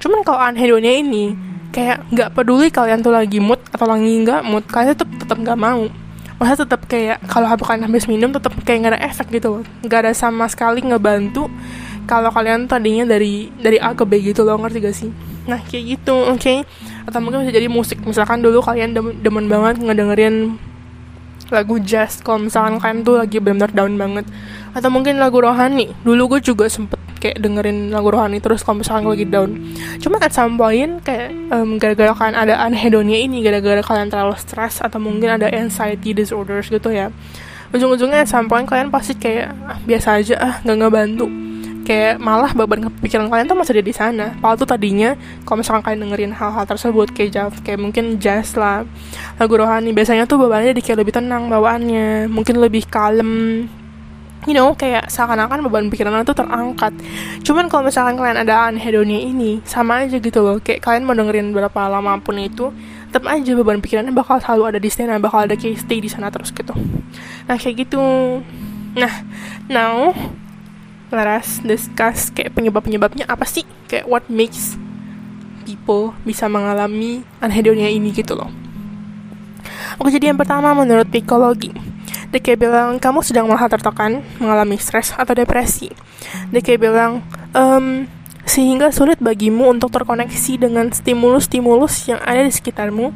[0.00, 1.32] Cuman kalau anhedonia ini
[1.72, 5.58] kayak nggak peduli kalian tuh lagi mood atau lagi nggak mood kalian tetap tetap nggak
[5.58, 5.88] mau.
[6.36, 10.12] Masa tetap kayak kalau kalian habis minum tetap kayak nggak ada efek gitu nggak ada
[10.12, 11.48] sama sekali ngebantu
[12.04, 15.10] kalau kalian tadinya dari dari A ke B gitu loh ngerti gak sih?
[15.48, 16.40] Nah kayak gitu oke.
[16.40, 16.62] Okay?
[17.04, 18.00] atau mungkin bisa jadi musik.
[18.04, 20.56] Misalkan dulu kalian demen, demen banget ngedengerin
[21.52, 22.24] lagu jazz.
[22.24, 24.26] Kalau misalkan kalian tuh lagi benar-benar down banget.
[24.72, 25.92] Atau mungkin lagu rohani.
[26.02, 29.56] Dulu gue juga sempet kayak dengerin lagu rohani terus kalau misalkan lagi down.
[30.00, 34.80] Cuma at some point kayak um, gara-gara kalian ada anhedonia ini gara-gara kalian terlalu stres
[34.80, 37.12] atau mungkin ada anxiety disorders gitu ya.
[37.72, 41.43] Ujung-ujungnya at some point kalian pasti kayak ah, biasa aja ah nggak ngebantu
[41.84, 44.26] kayak malah beban pikiran kalian tuh masih ada di sana.
[44.40, 48.88] Padahal tuh tadinya kalau misalkan kalian dengerin hal-hal tersebut kayak jazz, kayak mungkin jazz lah,
[49.36, 53.68] lagu rohani biasanya tuh bebannya jadi kayak lebih tenang bawaannya, mungkin lebih kalem,
[54.44, 56.92] you know kayak seakan-akan beban pikiran itu terangkat.
[57.44, 60.56] Cuman kalau misalkan kalian ada anhedonia ini sama aja gitu loh.
[60.60, 62.72] Kayak kalian mau dengerin berapa lama pun itu
[63.08, 66.28] tetap aja beban pikirannya bakal selalu ada di sana bakal ada kayak stay di sana
[66.34, 66.74] terus gitu.
[67.46, 68.02] Nah kayak gitu.
[68.94, 69.12] Nah
[69.70, 70.12] now
[71.14, 74.76] let us discuss kayak penyebab-penyebabnya apa sih kayak what makes
[75.64, 78.50] people bisa mengalami anhedonia ini gitu loh
[79.96, 81.70] Oke jadi yang pertama menurut psikologi
[82.34, 85.86] DK bilang kamu sedang merasa tertekan, mengalami stres atau depresi.
[86.50, 87.22] DK bilang
[87.54, 88.10] um,
[88.42, 93.14] sehingga sulit bagimu untuk terkoneksi dengan stimulus-stimulus yang ada di sekitarmu,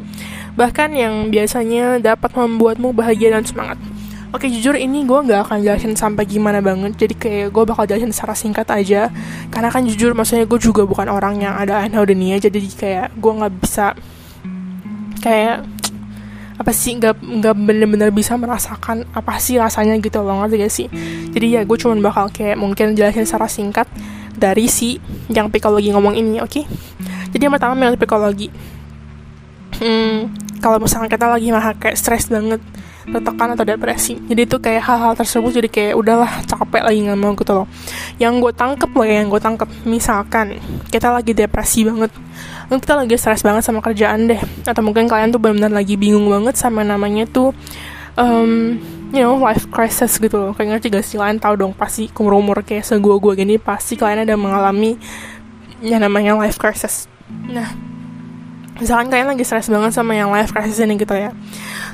[0.54, 3.82] bahkan yang biasanya dapat membuatmu bahagia dan semangat.
[4.28, 7.00] Oke jujur ini gue gak akan jelasin sampai gimana banget.
[7.00, 9.08] Jadi kayak gue bakal jelasin secara singkat aja.
[9.48, 12.36] Karena kan jujur maksudnya gue juga bukan orang yang ada anhedonia.
[12.36, 13.86] Jadi kayak gue gak bisa
[15.18, 15.66] Kayak
[16.58, 20.20] apa sih nggak nggak bener-bener bisa merasakan apa sih rasanya gitu.
[20.20, 20.86] Loh ngerti gak sih?
[21.32, 23.88] Jadi ya gue cuma bakal kayak mungkin jelasin secara singkat
[24.36, 25.00] dari si
[25.32, 26.62] yang psikologi ngomong ini oke?
[26.62, 26.64] Okay?
[27.32, 28.48] jadi yang pertama menurut psikologi.
[29.78, 32.58] Hmm, kalau misalnya kita lagi mah kayak stres banget
[33.09, 34.21] tertekan atau depresi.
[34.29, 37.66] Jadi itu kayak hal-hal tersebut jadi kayak udahlah capek lagi nggak mau gitu loh.
[38.21, 40.61] Yang gue tangkep loh ya yang gue tangkep misalkan
[40.92, 42.12] kita lagi depresi banget
[42.68, 44.37] kita lagi stres banget sama kerjaan deh
[44.68, 47.57] atau mungkin kalian tuh benar-benar lagi bingung banget sama namanya tuh
[48.21, 48.77] um,
[49.09, 50.53] you know life crisis gitu loh.
[50.53, 51.16] Kayak ngerti gak sih?
[51.16, 55.01] Kalian tahu dong pasti umur-umur kayak segua-gua gini pasti kalian ada mengalami
[55.81, 57.09] yang namanya life crisis.
[57.49, 57.73] Nah
[58.78, 61.34] misalkan kalian lagi stres banget sama yang life crisis ini gitu ya.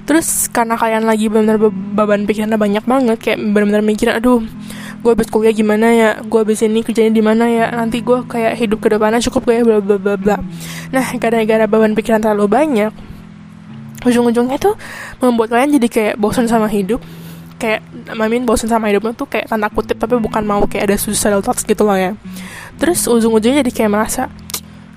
[0.05, 4.45] Terus karena kalian lagi benar-benar beban pikirannya banyak banget kayak benar-benar mikir aduh
[5.05, 6.11] gue habis kuliah gimana ya?
[6.25, 7.69] Gue habis ini kerjanya di mana ya?
[7.73, 9.63] Nanti gue kayak hidup ke depannya cukup gak ya?
[9.65, 10.37] Bla bla bla bla.
[10.93, 12.93] Nah gara-gara beban pikiran terlalu banyak
[14.05, 14.77] ujung-ujungnya tuh
[15.25, 17.01] membuat kalian jadi kayak bosan sama hidup.
[17.57, 21.41] Kayak mamin bosan sama hidupnya tuh kayak tanda kutip tapi bukan mau kayak ada suicidal
[21.41, 22.13] thoughts gitu loh ya.
[22.77, 24.29] Terus ujung-ujungnya jadi kayak merasa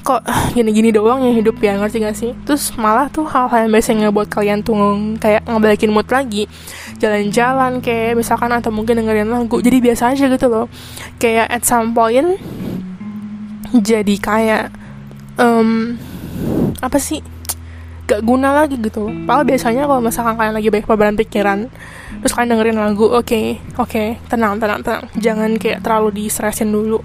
[0.08, 0.24] kok
[0.56, 2.32] gini-gini doang ya hidup ya ngerti gak sih?
[2.48, 4.80] Terus malah tuh hal-hal yang biasanya buat kalian tuh
[5.20, 6.48] kayak ngebalikin mood lagi.
[7.04, 9.60] Jalan-jalan kayak misalkan atau mungkin dengerin lagu.
[9.60, 10.72] Jadi biasa aja gitu loh.
[11.20, 12.39] Kayak at some point
[13.76, 14.72] jadi kayak
[15.36, 16.00] um,
[16.80, 17.20] apa sih?
[18.08, 19.12] Gak guna lagi gitu.
[19.28, 21.67] Padahal biasanya kalau misalkan kalian lagi banyak beban pikiran
[22.17, 25.06] Terus kalian dengerin lagu, oke, okay, oke, okay, tenang, tenang, tenang.
[25.22, 26.98] Jangan kayak terlalu di-stressin dulu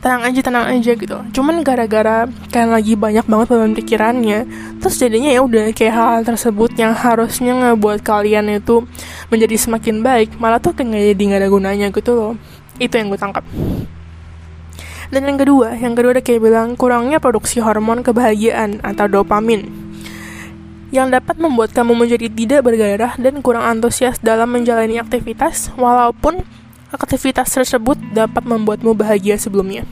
[0.00, 1.16] tenang aja tenang aja gitu.
[1.36, 4.38] Cuman gara-gara kalian lagi banyak banget beban pikirannya
[4.80, 8.88] terus jadinya ya udah kayak hal, hal tersebut yang harusnya ngebuat kalian itu
[9.28, 12.32] menjadi semakin baik malah tuh kayak jadi nggak ada gunanya gitu loh.
[12.80, 13.44] Itu yang gue tangkap.
[15.12, 19.68] Dan yang kedua yang kedua ada kayak bilang kurangnya produksi hormon kebahagiaan atau dopamin.
[20.90, 26.42] Yang dapat membuat kamu menjadi tidak bergairah dan kurang antusias dalam menjalani aktivitas walaupun
[26.90, 29.86] aktivitas tersebut dapat membuatmu bahagia sebelumnya.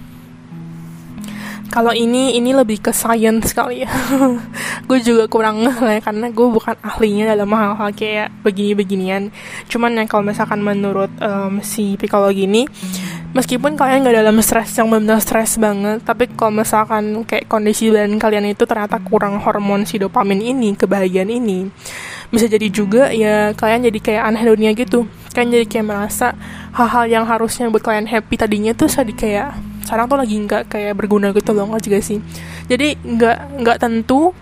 [1.68, 3.92] Kalau ini ini lebih ke science sekali ya.
[4.88, 9.28] gue juga kurang lah ya, karena gue bukan ahlinya dalam hal-hal kayak begini-beginian.
[9.68, 12.64] Cuman yang kalau misalkan menurut um, si psikologi ini,
[13.36, 18.16] meskipun kalian gak dalam stres yang benar-benar stres banget, tapi kalau misalkan kayak kondisi badan
[18.16, 21.68] kalian itu ternyata kurang hormon si dopamin ini, kebahagiaan ini,
[22.32, 25.08] bisa jadi juga ya kalian jadi kayak dunia gitu.
[25.36, 26.32] Kalian jadi kayak merasa
[26.72, 29.48] hal-hal yang harusnya buat kalian happy tadinya tuh jadi kayak
[29.88, 32.20] sekarang tuh lagi nggak kayak berguna gitu loh nggak juga sih
[32.68, 34.36] jadi nggak nggak tentu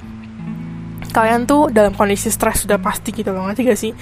[1.14, 3.92] kalian tuh dalam kondisi stres sudah pasti gitu loh ngerti gak sih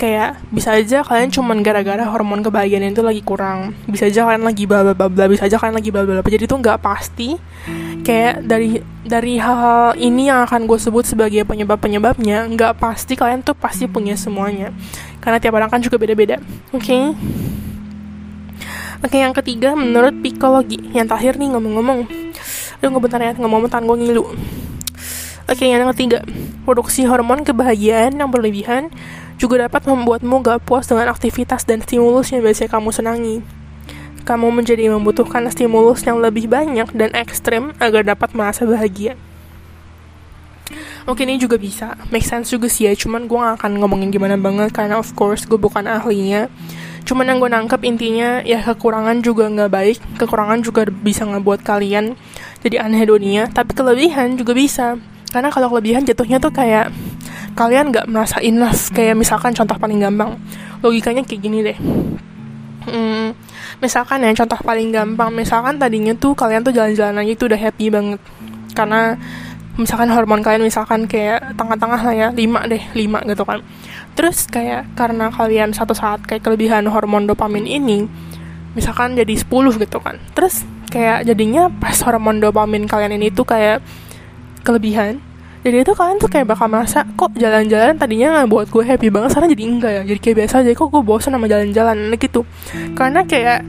[0.00, 4.64] kayak bisa aja kalian cuman gara-gara hormon kebahagiaan itu lagi kurang bisa aja kalian lagi
[4.64, 7.36] bla bla bla bisa aja kalian lagi bla bla jadi itu nggak pasti
[8.00, 13.44] kayak dari dari hal-hal ini yang akan gue sebut sebagai penyebab penyebabnya nggak pasti kalian
[13.44, 14.72] tuh pasti punya semuanya
[15.20, 16.40] karena tiap orang kan juga beda-beda
[16.72, 17.04] oke okay?
[19.00, 20.76] Oke, yang ketiga menurut psikologi.
[20.92, 22.04] Yang terakhir nih ngomong-ngomong.
[22.04, 24.24] Aduh, nggak bentar ya, ngomong-ngomong tangan gue ngilu.
[25.48, 26.20] Oke, yang ketiga,
[26.68, 28.92] produksi hormon kebahagiaan yang berlebihan
[29.40, 33.36] juga dapat membuatmu gak puas dengan aktivitas dan stimulus yang biasanya kamu senangi.
[34.28, 39.16] Kamu menjadi membutuhkan stimulus yang lebih banyak dan ekstrim agar dapat merasa bahagia.
[41.08, 44.36] Mungkin ini juga bisa, make sense juga sih ya, cuman gue gak akan ngomongin gimana
[44.36, 46.52] banget karena of course gue bukan ahlinya.
[47.08, 52.12] Cuman yang gue nangkep intinya ya kekurangan juga nggak baik, kekurangan juga bisa ngebuat kalian
[52.60, 55.00] jadi anhedonia, tapi kelebihan juga bisa
[55.32, 56.92] karena kalau kelebihan jatuhnya tuh kayak
[57.58, 60.38] kalian nggak merasa enough kayak misalkan contoh paling gampang.
[60.80, 61.78] Logikanya kayak gini deh.
[62.80, 63.36] Hmm,
[63.84, 65.30] misalkan ya contoh paling gampang.
[65.34, 68.20] Misalkan tadinya tuh kalian tuh jalan-jalan aja tuh udah happy banget.
[68.72, 69.18] Karena
[69.76, 73.60] misalkan hormon kalian misalkan kayak tengah-tengah lah ya lima deh lima gitu kan.
[74.18, 78.08] Terus kayak karena kalian satu saat kayak kelebihan hormon dopamin ini
[78.74, 79.46] misalkan jadi 10
[79.82, 80.16] gitu kan.
[80.34, 83.82] Terus kayak jadinya pas hormon dopamin kalian ini tuh kayak
[84.66, 85.22] kelebihan
[85.60, 89.36] jadi itu kalian tuh kayak bakal merasa kok jalan-jalan tadinya nggak buat gue happy banget
[89.36, 90.02] sekarang jadi enggak ya?
[90.08, 91.96] Jadi kayak biasa aja kok gue bosan sama jalan-jalan?
[92.16, 92.40] Gitu.
[92.96, 93.60] Karena kayak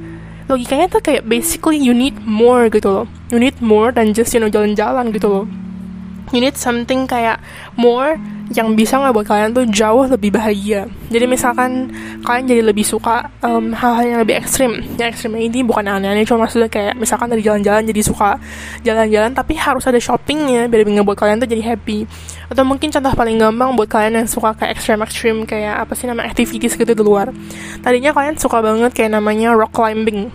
[0.48, 3.06] logikanya tuh kayak basically you need more gitu loh.
[3.28, 5.46] You need more than just you know jalan-jalan gitu loh.
[6.32, 7.44] You need something kayak
[7.76, 8.16] more
[8.52, 10.88] yang bisa nggak buat kalian tuh jauh lebih bahagia.
[11.08, 11.92] Jadi misalkan
[12.24, 14.84] kalian jadi lebih suka hal hal-hal yang lebih ekstrim.
[14.96, 18.40] Yang ekstrim ini bukan aneh-aneh, cuma maksudnya kayak misalkan dari jalan-jalan jadi suka
[18.84, 22.08] jalan-jalan, tapi harus ada shoppingnya biar ngebuat kalian tuh jadi happy.
[22.52, 26.24] Atau mungkin contoh paling gampang buat kalian yang suka kayak ekstrim-ekstrim kayak apa sih nama
[26.28, 27.32] activities gitu di luar.
[27.80, 30.32] Tadinya kalian suka banget kayak namanya rock climbing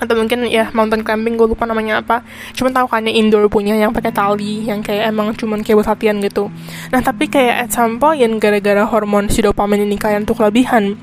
[0.00, 2.24] atau mungkin ya mountain climbing gue lupa namanya apa.
[2.56, 6.16] Cuman tahu kan indoor punya yang pakai tali yang kayak emang cuman kayak buat latihan
[6.24, 6.48] gitu.
[6.90, 10.96] Nah tapi kayak at some point gara-gara hormon si dopamin ini kalian tuh kelebihan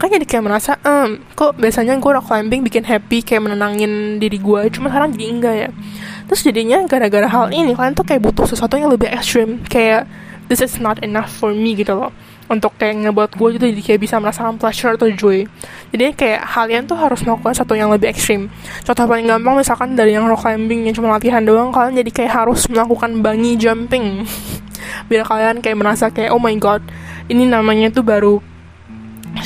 [0.00, 4.40] kan jadi kayak merasa ehm, kok biasanya gue rock climbing bikin happy kayak menenangin diri
[4.40, 5.68] gue cuma sekarang jadi enggak ya?
[6.24, 10.08] Terus jadinya gara-gara hal ini kalian tuh kayak butuh sesuatu yang lebih ekstrim kayak
[10.48, 12.10] this is not enough for me gitu loh
[12.50, 15.46] untuk kayak ngebuat gue gitu jadi kayak bisa merasakan pleasure atau joy.
[15.94, 18.50] Jadi kayak kalian tuh harus melakukan satu yang lebih ekstrim.
[18.82, 22.32] Contoh paling gampang misalkan dari yang rock climbing yang cuma latihan doang kalian jadi kayak
[22.42, 24.26] harus melakukan bungee jumping.
[25.08, 26.82] Biar kalian kayak merasa kayak oh my god
[27.30, 28.42] ini namanya tuh baru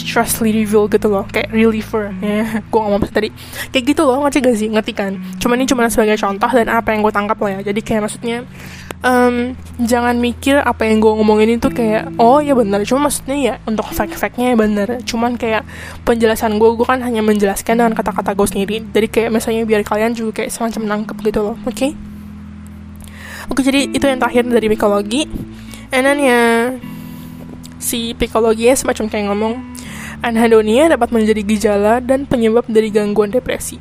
[0.00, 2.08] stress reliever gitu loh kayak reliever.
[2.24, 3.28] Ya gue ngomong tadi.
[3.68, 4.68] Kayak gitu loh ngerti gak sih?
[4.72, 5.12] Ngerti kan?
[5.36, 7.68] Cuma ini cuma sebagai contoh dan apa yang gue tangkap lah ya.
[7.68, 8.48] Jadi kayak maksudnya
[9.04, 9.52] um,
[9.84, 13.84] jangan mikir apa yang gue ngomongin itu kayak oh ya benar cuma maksudnya ya untuk
[13.92, 15.62] fact-factnya ya benar cuman kayak
[16.08, 18.76] penjelasan gue gue kan hanya menjelaskan dengan kata-kata gue sendiri.
[18.90, 21.76] Jadi kayak misalnya biar kalian juga kayak semacam nangkep gitu loh oke?
[21.76, 21.92] Okay?
[23.44, 25.22] oke jadi itu yang terakhir dari psikologi.
[25.94, 26.40] And then ya
[27.78, 29.54] si psikologinya semacam kayak ngomong
[30.24, 33.76] anhedonia dapat menjadi gejala dan penyebab dari gangguan depresi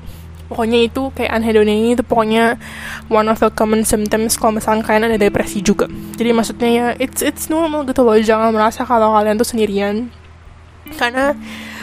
[0.54, 2.62] pokoknya itu kayak anhedonia ini itu pokoknya
[3.10, 5.89] one of the common symptoms kalau misalnya kalian ada depresi juga.
[5.89, 8.13] Jadi maksudnya ya it's it's normal gitu loh.
[8.13, 10.13] Jangan merasa kalau kalian tuh sendirian.
[10.94, 11.34] Karena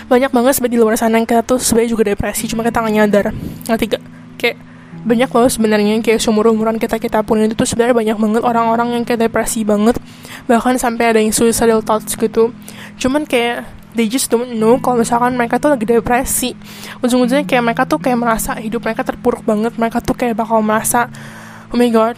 [0.07, 2.95] banyak banget sebenarnya di luar sana yang kita tuh sebenarnya juga depresi cuma kita nggak
[2.95, 3.27] nyadar.
[3.67, 4.03] Ngerti gak
[4.39, 4.57] kayak
[5.01, 8.89] banyak loh sebenarnya kayak seumur umuran kita kita pun itu tuh sebenarnya banyak banget orang-orang
[8.95, 9.99] yang kayak depresi banget.
[10.47, 12.55] Bahkan sampai ada yang suicidal thoughts gitu.
[13.03, 16.55] Cuman kayak they just don't know kalau misalkan mereka tuh lagi depresi.
[17.03, 21.11] Ujung-ujungnya kayak mereka tuh kayak merasa hidup mereka terpuruk banget mereka tuh kayak bakal merasa
[21.71, 22.15] oh my god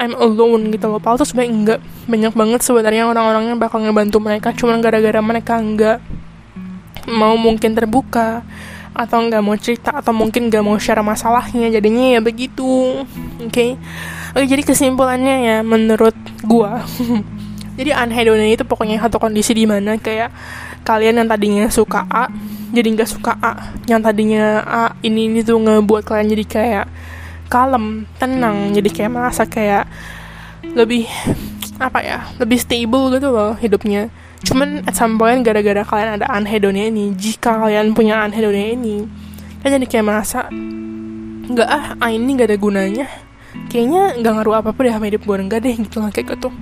[0.00, 1.00] I'm alone gitu loh.
[1.00, 1.80] Padahal tuh sebenarnya enggak.
[2.08, 5.98] Banyak banget sebenarnya orang-orang yang bakal ngebantu mereka cuman gara-gara mereka enggak
[7.08, 8.44] mau mungkin terbuka
[8.90, 11.68] atau nggak mau cerita atau mungkin nggak mau share masalahnya.
[11.68, 13.04] Jadinya ya begitu
[13.40, 13.52] oke?
[13.52, 13.76] Okay?
[14.34, 16.14] oke jadi kesimpulannya ya menurut
[16.46, 16.86] gua
[17.78, 20.30] jadi anhedonia itu pokoknya satu kondisi di mana kayak
[20.84, 22.28] kalian yang tadinya suka A
[22.70, 23.74] jadi nggak suka A.
[23.90, 26.86] Yang tadinya A ini ini tuh ngebuat kalian jadi kayak
[27.50, 29.90] kalem tenang jadi kayak merasa kayak
[30.78, 31.10] lebih
[31.82, 34.06] apa ya lebih stable gitu loh hidupnya.
[34.46, 39.04] Cuman at some point gara-gara kalian ada anhedonia ini jika kalian punya anhedonia ini
[39.60, 40.48] kan jadi kayak merasa
[41.50, 43.06] nggak ah, ah ini nggak ada gunanya.
[43.66, 46.54] Kayaknya nggak ngaruh apa apa deh sama hidup gue enggak deh gitu lah kayak gitu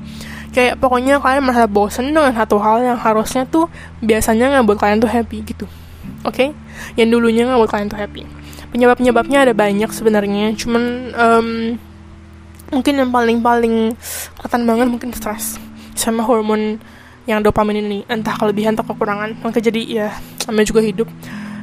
[0.59, 3.71] kayak pokoknya kalian merasa bosen dengan satu hal yang harusnya tuh
[4.03, 5.71] biasanya nggak buat kalian tuh happy gitu.
[6.27, 6.51] Oke?
[6.51, 6.99] Okay?
[6.99, 8.27] yang dulunya nggak buat kalian tuh happy.
[8.75, 11.49] Penyebab penyebabnya ada banyak sebenarnya cuman um,
[12.75, 13.95] mungkin yang paling paling
[14.35, 15.63] kelihatan banget mungkin stres
[15.95, 16.83] sama hormon
[17.31, 17.99] yang dopamin ini.
[18.11, 19.39] Entah kelebihan atau kekurangan.
[19.39, 20.09] Maka jadi ya
[20.51, 21.09] namanya juga hidup.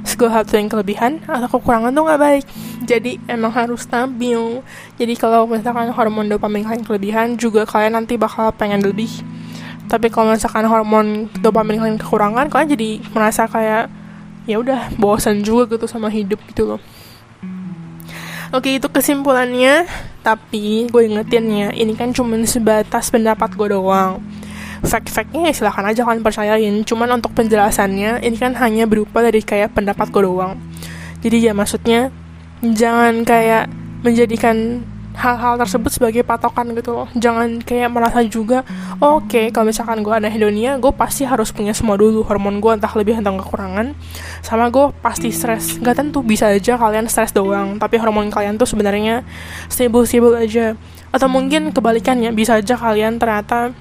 [0.08, 2.46] Segala hal yang kelebihan atau kekurangan tuh nggak baik
[2.84, 4.60] jadi emang harus stabil.
[5.00, 9.10] Jadi kalau misalkan hormon dopamin kalian kelebihan juga kalian nanti bakal pengen lebih.
[9.88, 13.88] Tapi kalau misalkan hormon dopamin kalian kekurangan kalian jadi merasa kayak
[14.50, 16.82] ya udah bosan juga gitu sama hidup gitu loh.
[18.54, 19.88] Oke itu kesimpulannya.
[20.26, 24.18] Tapi gue ingetin ya Ini kan cuma sebatas pendapat gue doang.
[24.82, 26.76] Fact-factnya ya silahkan aja kalian percayain.
[26.82, 30.58] Cuman untuk penjelasannya ini kan hanya berupa dari kayak pendapat gue doang.
[31.22, 32.10] Jadi ya maksudnya
[32.74, 33.70] jangan kayak
[34.02, 34.82] menjadikan
[35.16, 37.08] hal-hal tersebut sebagai patokan gitu loh.
[37.16, 38.68] Jangan kayak merasa juga
[39.00, 42.72] oke okay, kalau misalkan gue ada hedonia gue pasti harus punya semua dulu hormon gue
[42.76, 43.96] entah lebih entah kekurangan.
[44.44, 45.80] Sama gue pasti stres.
[45.80, 49.24] Gak tentu bisa aja kalian stres doang tapi hormon kalian tuh sebenarnya
[49.72, 50.76] stable-stable aja.
[51.16, 53.72] Atau mungkin kebalikannya bisa aja kalian ternyata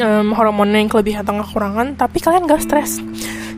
[0.00, 3.02] um, hormonnya yang kelebihan atau kekurangan tapi kalian gak stres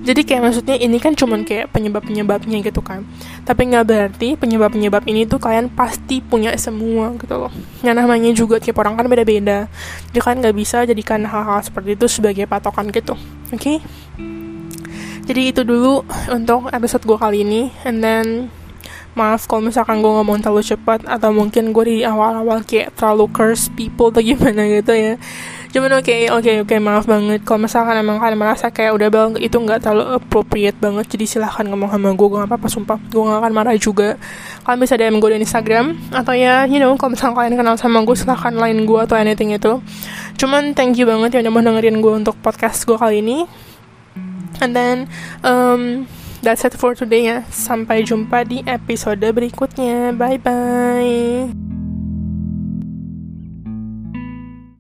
[0.02, 3.06] jadi kayak maksudnya ini kan cuman kayak penyebab-penyebabnya gitu kan.
[3.46, 7.52] Tapi nggak berarti penyebab-penyebab ini tuh kalian pasti punya semua gitu loh.
[7.86, 9.70] Yang namanya juga tiap orang kan beda-beda.
[10.10, 13.14] Jadi kalian nggak bisa jadikan hal-hal seperti itu sebagai patokan gitu.
[13.54, 13.78] Oke?
[13.78, 13.78] Okay?
[15.22, 16.02] jadi itu dulu
[16.34, 17.70] untuk episode gue kali ini.
[17.86, 18.26] And then
[19.12, 23.68] maaf kalau misalkan gue ngomong terlalu cepat atau mungkin gue di awal-awal kayak terlalu curse
[23.76, 25.14] people atau gimana gitu ya
[25.72, 27.40] cuman oke okay, oke okay, oke okay, maaf banget.
[27.48, 31.64] Kalau misalkan emang kalian merasa kayak udah bang itu nggak terlalu appropriate banget jadi silahkan
[31.64, 32.98] ngomong sama gue gue gak apa-apa sumpah.
[33.08, 34.20] Gue gak akan marah juga.
[34.68, 38.04] Kalian bisa DM gue di Instagram atau ya you know kalau misalkan kalian kenal sama
[38.04, 39.80] gue silahkan lain gue atau anything itu.
[40.36, 43.48] Cuman thank you banget ya udah mau dengerin gue untuk podcast gue kali ini.
[44.60, 45.08] And then
[45.42, 46.04] um,
[46.44, 47.38] that's it for today ya.
[47.48, 50.12] Sampai jumpa di episode berikutnya.
[50.12, 51.61] Bye bye